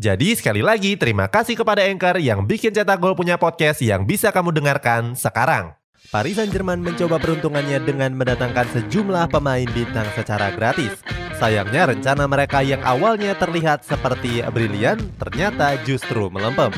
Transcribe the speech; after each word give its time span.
Jadi 0.00 0.34
sekali 0.34 0.64
lagi 0.64 0.96
terima 0.96 1.28
kasih 1.28 1.54
kepada 1.54 1.84
Anchor 1.84 2.16
yang 2.18 2.42
bikin 2.48 2.72
Cetak 2.72 2.98
Gol 2.98 3.14
punya 3.14 3.36
podcast 3.36 3.84
yang 3.84 4.08
bisa 4.08 4.32
kamu 4.32 4.50
dengarkan 4.50 5.12
sekarang. 5.12 5.76
Paris 6.10 6.36
Saint-Germain 6.36 6.82
mencoba 6.82 7.16
peruntungannya 7.16 7.78
dengan 7.86 8.12
mendatangkan 8.12 8.68
sejumlah 8.74 9.32
pemain 9.32 9.64
bintang 9.70 10.04
secara 10.12 10.52
gratis. 10.52 10.98
Sayangnya 11.40 11.88
rencana 11.88 12.28
mereka 12.28 12.60
yang 12.60 12.84
awalnya 12.84 13.32
terlihat 13.38 13.82
seperti 13.86 14.44
brilian 14.52 14.98
ternyata 15.16 15.78
justru 15.86 16.28
melempem. 16.28 16.70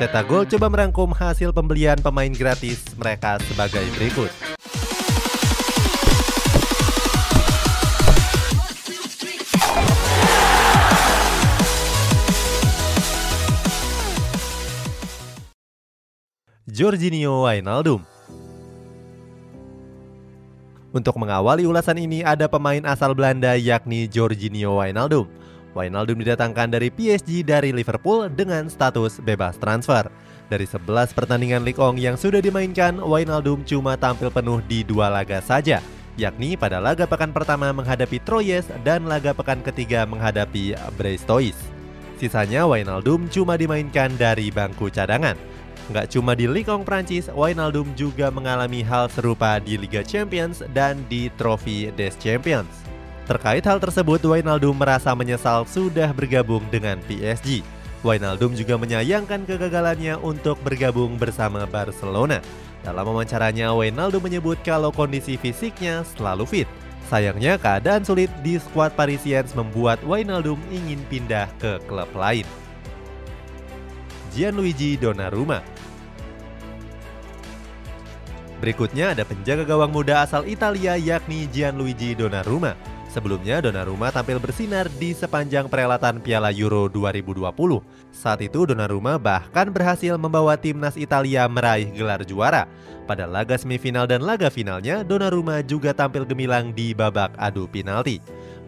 Cetak 0.00 0.24
Gol 0.30 0.46
coba 0.46 0.66
merangkum 0.70 1.10
hasil 1.12 1.52
pembelian 1.52 1.98
pemain 1.98 2.30
gratis 2.30 2.82
mereka 2.96 3.36
sebagai 3.50 3.84
berikut. 3.98 4.57
Jorginho 16.68 17.48
Wijnaldum. 17.48 18.04
Untuk 20.92 21.16
mengawali 21.16 21.64
ulasan 21.64 21.96
ini 21.96 22.20
ada 22.20 22.44
pemain 22.44 22.84
asal 22.84 23.16
Belanda 23.16 23.56
yakni 23.56 24.04
Jorginho 24.04 24.76
Wijnaldum. 24.76 25.24
Wijnaldum 25.72 26.20
didatangkan 26.20 26.68
dari 26.68 26.92
PSG 26.92 27.40
dari 27.40 27.72
Liverpool 27.72 28.28
dengan 28.28 28.68
status 28.68 29.16
bebas 29.16 29.56
transfer. 29.56 30.12
Dari 30.52 30.68
11 30.68 31.16
pertandingan 31.16 31.64
Ligue 31.64 31.80
1 31.80 31.96
yang 32.04 32.20
sudah 32.20 32.44
dimainkan, 32.44 33.00
Wijnaldum 33.00 33.64
cuma 33.64 33.96
tampil 33.96 34.28
penuh 34.28 34.60
di 34.68 34.84
dua 34.84 35.08
laga 35.08 35.40
saja, 35.40 35.80
yakni 36.20 36.52
pada 36.52 36.84
laga 36.84 37.08
pekan 37.08 37.32
pertama 37.32 37.72
menghadapi 37.72 38.20
Troyes 38.20 38.68
dan 38.84 39.08
laga 39.08 39.32
pekan 39.32 39.64
ketiga 39.64 40.04
menghadapi 40.04 40.76
Brestois. 41.00 41.56
Sisanya 42.20 42.68
Wijnaldum 42.68 43.24
cuma 43.32 43.56
dimainkan 43.56 44.12
dari 44.20 44.52
bangku 44.52 44.92
cadangan. 44.92 45.56
Nggak 45.88 46.12
cuma 46.12 46.36
di 46.36 46.44
1 46.44 46.84
Prancis, 46.84 47.32
Wijnaldum 47.32 47.96
juga 47.96 48.28
mengalami 48.28 48.84
hal 48.84 49.08
serupa 49.08 49.56
di 49.56 49.80
Liga 49.80 50.04
Champions 50.04 50.60
dan 50.76 51.00
di 51.08 51.32
Trofi 51.40 51.88
des 51.96 52.12
Champions. 52.20 52.68
Terkait 53.24 53.64
hal 53.64 53.80
tersebut, 53.80 54.20
Wijnaldum 54.20 54.76
merasa 54.76 55.16
menyesal 55.16 55.64
sudah 55.64 56.12
bergabung 56.12 56.60
dengan 56.68 57.00
PSG. 57.08 57.64
Wijnaldum 58.04 58.52
juga 58.52 58.76
menyayangkan 58.76 59.48
kegagalannya 59.48 60.20
untuk 60.20 60.60
bergabung 60.60 61.16
bersama 61.16 61.64
Barcelona. 61.64 62.44
Dalam 62.84 63.08
wawancaranya, 63.08 63.72
Wijnaldum 63.72 64.28
menyebut 64.28 64.60
kalau 64.60 64.92
kondisi 64.92 65.40
fisiknya 65.40 66.04
selalu 66.04 66.44
fit. 66.44 66.68
Sayangnya 67.08 67.56
keadaan 67.56 68.04
sulit 68.04 68.28
di 68.44 68.60
skuad 68.60 68.92
Parisiens 68.92 69.56
membuat 69.56 70.04
Wijnaldum 70.04 70.60
ingin 70.68 71.00
pindah 71.08 71.48
ke 71.56 71.80
klub 71.88 72.12
lain. 72.12 72.44
Gianluigi 74.36 75.00
Donnarumma 75.00 75.77
Berikutnya 78.58 79.14
ada 79.14 79.22
penjaga 79.22 79.62
gawang 79.62 79.94
muda 79.94 80.26
asal 80.26 80.42
Italia 80.42 80.98
yakni 80.98 81.46
Gianluigi 81.46 82.18
Donnarumma. 82.18 82.74
Sebelumnya 83.06 83.62
Donnarumma 83.62 84.10
tampil 84.10 84.42
bersinar 84.42 84.90
di 84.98 85.14
sepanjang 85.14 85.70
perhelatan 85.70 86.18
Piala 86.18 86.50
Euro 86.50 86.90
2020. 86.90 87.54
Saat 88.10 88.42
itu 88.42 88.66
Donnarumma 88.66 89.14
bahkan 89.16 89.70
berhasil 89.70 90.18
membawa 90.18 90.58
timnas 90.58 90.98
Italia 90.98 91.46
meraih 91.46 91.86
gelar 91.94 92.26
juara. 92.26 92.66
Pada 93.06 93.24
laga 93.30 93.54
semifinal 93.56 94.10
dan 94.10 94.26
laga 94.26 94.50
finalnya, 94.50 95.06
Donnarumma 95.06 95.62
juga 95.62 95.94
tampil 95.94 96.26
gemilang 96.26 96.74
di 96.74 96.92
babak 96.92 97.32
adu 97.38 97.70
penalti. 97.70 98.18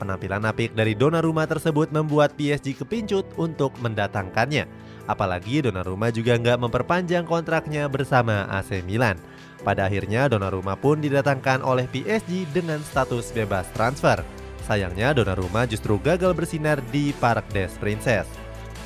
Penampilan 0.00 0.46
apik 0.48 0.72
dari 0.72 0.96
Donnarumma 0.96 1.44
tersebut 1.44 1.92
membuat 1.92 2.32
PSG 2.38 2.78
kepincut 2.78 3.26
untuk 3.36 3.74
mendatangkannya. 3.82 4.64
Apalagi 5.04 5.66
Donnarumma 5.66 6.08
juga 6.14 6.38
nggak 6.38 6.62
memperpanjang 6.62 7.26
kontraknya 7.26 7.90
bersama 7.90 8.48
AC 8.48 8.80
Milan. 8.86 9.18
Pada 9.60 9.88
akhirnya 9.88 10.24
Donnarumma 10.28 10.72
pun 10.76 11.04
didatangkan 11.04 11.60
oleh 11.60 11.84
PSG 11.90 12.48
dengan 12.48 12.80
status 12.80 13.28
bebas 13.36 13.68
transfer. 13.76 14.24
Sayangnya 14.64 15.12
Donnarumma 15.12 15.68
justru 15.68 16.00
gagal 16.00 16.32
bersinar 16.32 16.80
di 16.88 17.12
Parc 17.16 17.44
des 17.52 17.72
Princes. 17.76 18.24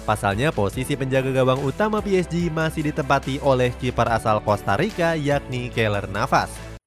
Pasalnya 0.05 0.53
posisi 0.53 0.99
penjaga 1.01 1.33
gawang 1.33 1.65
utama 1.65 2.05
PSG 2.05 2.53
masih 2.53 2.93
ditempati 2.93 3.41
oleh 3.41 3.73
kiper 3.81 4.05
asal 4.13 4.43
Costa 4.45 4.77
Rica 4.77 5.17
yakni 5.17 5.73
Keller 5.73 6.05
Navas. 6.13 6.64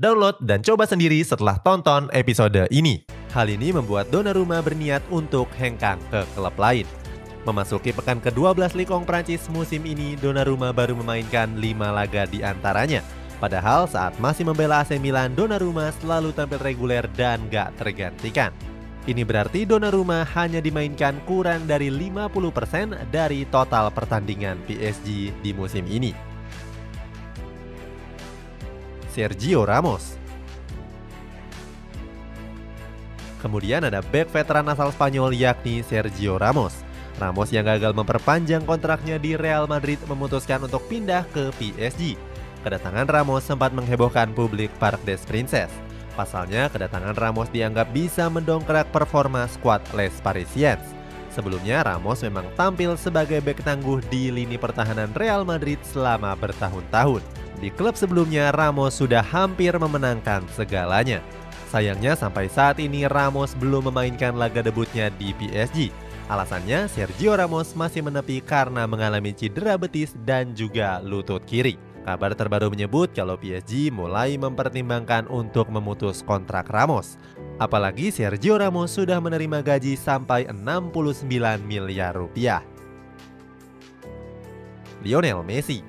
Download 0.00 0.40
dan 0.40 0.64
coba 0.64 0.88
sendiri 0.88 1.20
setelah 1.20 1.60
tonton 1.60 2.08
episode 2.16 2.64
ini. 2.72 3.04
Hal 3.36 3.44
ini 3.52 3.76
membuat 3.76 4.08
Donnarumma 4.08 4.64
berniat 4.64 5.04
untuk 5.12 5.52
hengkang 5.60 6.00
ke 6.08 6.24
klub 6.32 6.56
lain. 6.56 6.88
Memasuki 7.44 7.92
pekan 7.92 8.16
ke-12 8.24 8.72
Ligue 8.72 8.88
1 8.88 9.04
Prancis 9.04 9.52
musim 9.52 9.84
ini, 9.84 10.16
Donnarumma 10.16 10.72
baru 10.72 10.96
memainkan 10.96 11.60
5 11.60 11.92
laga 11.92 12.24
di 12.24 12.40
antaranya. 12.40 13.04
Padahal 13.36 13.84
saat 13.84 14.16
masih 14.16 14.48
membela 14.48 14.80
AC 14.80 14.96
Milan, 14.96 15.36
Donnarumma 15.36 15.92
selalu 16.00 16.32
tampil 16.32 16.64
reguler 16.64 17.04
dan 17.12 17.44
gak 17.52 17.76
tergantikan. 17.76 18.48
Ini 19.04 19.28
berarti 19.28 19.68
Donnarumma 19.68 20.24
hanya 20.32 20.64
dimainkan 20.64 21.20
kurang 21.28 21.68
dari 21.68 21.92
50% 21.92 23.12
dari 23.12 23.44
total 23.44 23.92
pertandingan 23.92 24.56
PSG 24.64 25.36
di 25.44 25.52
musim 25.52 25.84
ini. 25.84 26.31
Sergio 29.12 29.68
Ramos. 29.68 30.16
Kemudian 33.44 33.84
ada 33.84 34.00
back 34.00 34.32
veteran 34.32 34.64
asal 34.72 34.88
Spanyol 34.88 35.36
yakni 35.36 35.84
Sergio 35.84 36.40
Ramos. 36.40 36.72
Ramos 37.20 37.52
yang 37.52 37.68
gagal 37.68 37.92
memperpanjang 37.92 38.64
kontraknya 38.64 39.20
di 39.20 39.36
Real 39.36 39.68
Madrid 39.68 40.00
memutuskan 40.08 40.64
untuk 40.64 40.88
pindah 40.88 41.28
ke 41.28 41.52
PSG. 41.60 42.16
Kedatangan 42.64 43.04
Ramos 43.04 43.44
sempat 43.44 43.76
menghebohkan 43.76 44.32
publik 44.32 44.72
Parc 44.80 45.02
des 45.04 45.20
Princes. 45.28 45.68
Pasalnya, 46.16 46.72
kedatangan 46.72 47.12
Ramos 47.12 47.52
dianggap 47.52 47.92
bisa 47.92 48.32
mendongkrak 48.32 48.88
performa 48.94 49.44
skuad 49.44 49.84
Les 49.92 50.12
Parisiens. 50.24 51.01
Sebelumnya, 51.32 51.80
Ramos 51.80 52.20
memang 52.20 52.44
tampil 52.60 52.92
sebagai 53.00 53.40
bek 53.40 53.64
tangguh 53.64 54.04
di 54.12 54.28
lini 54.28 54.60
pertahanan 54.60 55.08
Real 55.16 55.48
Madrid 55.48 55.80
selama 55.80 56.36
bertahun-tahun. 56.36 57.24
Di 57.56 57.72
klub 57.72 57.96
sebelumnya, 57.96 58.52
Ramos 58.52 59.00
sudah 59.00 59.24
hampir 59.24 59.72
memenangkan 59.72 60.44
segalanya. 60.52 61.24
Sayangnya 61.72 62.12
sampai 62.12 62.52
saat 62.52 62.76
ini 62.84 63.08
Ramos 63.08 63.56
belum 63.56 63.88
memainkan 63.88 64.36
laga 64.36 64.60
debutnya 64.60 65.08
di 65.16 65.32
PSG. 65.32 65.88
Alasannya 66.28 66.84
Sergio 66.92 67.32
Ramos 67.32 67.72
masih 67.72 68.04
menepi 68.04 68.44
karena 68.44 68.84
mengalami 68.84 69.32
cedera 69.32 69.80
betis 69.80 70.12
dan 70.28 70.52
juga 70.52 71.00
lutut 71.00 71.40
kiri. 71.48 71.91
Kabar 72.02 72.34
terbaru 72.34 72.66
menyebut 72.66 73.14
kalau 73.14 73.38
PSG 73.38 73.94
mulai 73.94 74.34
mempertimbangkan 74.34 75.30
untuk 75.30 75.70
memutus 75.70 76.18
kontrak 76.26 76.66
Ramos. 76.66 77.14
Apalagi 77.62 78.10
Sergio 78.10 78.58
Ramos 78.58 78.90
sudah 78.90 79.22
menerima 79.22 79.62
gaji 79.62 79.94
sampai 79.94 80.50
69 80.50 81.22
miliar 81.62 82.18
rupiah. 82.18 82.66
Lionel 85.02 85.46
Messi 85.46 85.82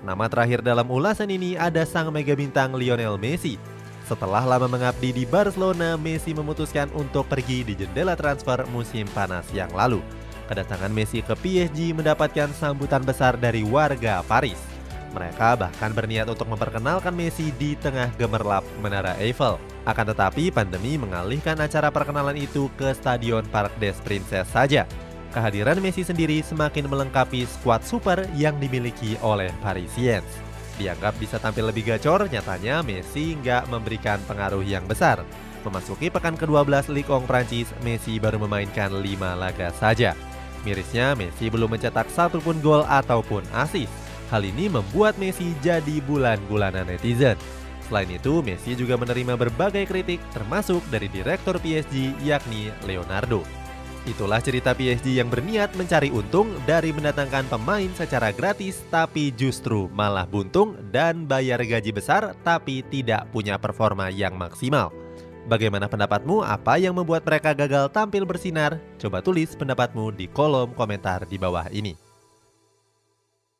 Nama 0.00 0.26
terakhir 0.26 0.64
dalam 0.64 0.90
ulasan 0.90 1.30
ini 1.30 1.54
ada 1.54 1.86
sang 1.86 2.10
mega 2.10 2.34
bintang 2.34 2.74
Lionel 2.74 3.14
Messi. 3.20 3.54
Setelah 4.02 4.42
lama 4.42 4.66
mengabdi 4.66 5.14
di 5.14 5.22
Barcelona, 5.22 5.94
Messi 5.94 6.34
memutuskan 6.34 6.90
untuk 6.98 7.30
pergi 7.30 7.62
di 7.62 7.78
jendela 7.78 8.18
transfer 8.18 8.66
musim 8.74 9.06
panas 9.14 9.46
yang 9.54 9.70
lalu. 9.70 10.02
Kedatangan 10.50 10.90
Messi 10.90 11.22
ke 11.22 11.38
PSG 11.38 11.94
mendapatkan 11.94 12.50
sambutan 12.58 13.06
besar 13.06 13.38
dari 13.38 13.62
warga 13.62 14.18
Paris. 14.26 14.58
Mereka 15.14 15.54
bahkan 15.54 15.94
berniat 15.94 16.26
untuk 16.26 16.50
memperkenalkan 16.50 17.14
Messi 17.14 17.54
di 17.54 17.78
tengah 17.78 18.10
gemerlap 18.18 18.66
Menara 18.82 19.14
Eiffel. 19.22 19.62
Akan 19.86 20.10
tetapi 20.10 20.50
pandemi 20.50 20.98
mengalihkan 20.98 21.54
acara 21.54 21.94
perkenalan 21.94 22.34
itu 22.34 22.66
ke 22.74 22.90
Stadion 22.98 23.46
Parc 23.46 23.70
des 23.78 23.94
Princes 24.02 24.46
saja. 24.50 24.90
Kehadiran 25.30 25.78
Messi 25.78 26.02
sendiri 26.02 26.42
semakin 26.42 26.90
melengkapi 26.90 27.46
skuad 27.46 27.86
super 27.86 28.26
yang 28.34 28.58
dimiliki 28.58 29.14
oleh 29.22 29.54
Parisiens. 29.62 30.26
Dianggap 30.82 31.14
bisa 31.22 31.38
tampil 31.38 31.70
lebih 31.70 31.86
gacor, 31.94 32.26
nyatanya 32.26 32.82
Messi 32.82 33.38
nggak 33.38 33.70
memberikan 33.70 34.18
pengaruh 34.26 34.66
yang 34.66 34.82
besar. 34.90 35.22
Memasuki 35.62 36.10
pekan 36.10 36.34
ke-12 36.34 36.90
Ligue 36.90 37.14
1 37.14 37.30
Prancis, 37.30 37.70
Messi 37.86 38.18
baru 38.18 38.42
memainkan 38.42 38.90
5 38.90 39.38
laga 39.38 39.70
saja. 39.78 40.18
Mirisnya, 40.62 41.16
Messi 41.16 41.48
belum 41.48 41.72
mencetak 41.72 42.12
satupun 42.12 42.60
gol 42.60 42.84
ataupun 42.84 43.44
assist. 43.56 43.92
Hal 44.28 44.46
ini 44.46 44.70
membuat 44.70 45.16
Messi 45.16 45.56
jadi 45.64 45.98
bulan-bulanan 46.04 46.86
netizen. 46.86 47.34
Selain 47.90 48.06
itu, 48.06 48.38
Messi 48.46 48.78
juga 48.78 48.94
menerima 48.94 49.34
berbagai 49.34 49.82
kritik 49.90 50.22
termasuk 50.30 50.78
dari 50.92 51.10
direktur 51.10 51.58
PSG 51.58 52.14
yakni 52.22 52.70
Leonardo. 52.86 53.42
Itulah 54.08 54.40
cerita 54.40 54.72
PSG 54.72 55.20
yang 55.20 55.28
berniat 55.28 55.76
mencari 55.76 56.08
untung 56.08 56.48
dari 56.64 56.88
mendatangkan 56.88 57.52
pemain 57.52 57.90
secara 57.92 58.32
gratis 58.32 58.80
tapi 58.88 59.28
justru 59.36 59.92
malah 59.92 60.24
buntung 60.24 60.72
dan 60.88 61.28
bayar 61.28 61.60
gaji 61.60 61.92
besar 61.92 62.32
tapi 62.40 62.80
tidak 62.88 63.28
punya 63.28 63.60
performa 63.60 64.08
yang 64.08 64.40
maksimal. 64.40 64.88
Bagaimana 65.48 65.88
pendapatmu? 65.88 66.44
Apa 66.44 66.76
yang 66.76 66.92
membuat 66.92 67.24
mereka 67.24 67.56
gagal 67.56 67.88
tampil 67.88 68.28
bersinar? 68.28 68.76
Coba 69.00 69.24
tulis 69.24 69.56
pendapatmu 69.56 70.12
di 70.12 70.28
kolom 70.28 70.76
komentar 70.76 71.24
di 71.24 71.40
bawah 71.40 71.70
ini. 71.72 72.09